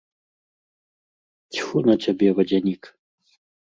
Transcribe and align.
Цьфу 1.53 1.77
на 1.91 1.95
цябе, 2.07 2.27
вадзянік. 2.43 2.95